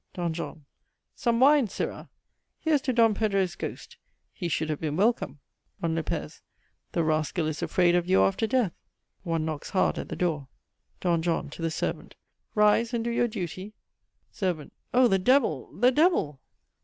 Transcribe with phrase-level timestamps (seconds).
[0.15, 0.29] "D.
[0.29, 0.65] JOHN.
[1.15, 2.09] Some wine, sirrah!
[2.59, 3.97] Here's to Don Pedro's ghost
[4.33, 5.39] he should have been welcome.
[5.79, 5.87] "D.
[5.87, 6.09] LOP.
[6.93, 8.73] The rascal is afraid of you after death.
[9.21, 10.47] (One knocks hard at the door.)
[11.01, 11.17] "D.
[11.19, 11.51] JOHN.
[11.51, 12.15] (to the servant)
[12.55, 13.75] Rise and do your duty.
[14.33, 14.71] "SERV.
[14.91, 16.41] Oh the devil, the devil!